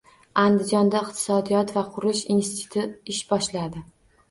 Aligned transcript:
Andijonda 0.43 1.01
Iqtisodiyot 1.07 1.75
va 1.77 1.85
qurilish 1.99 2.23
instituti 2.39 3.17
ish 3.17 3.23
boshladi 3.35 3.87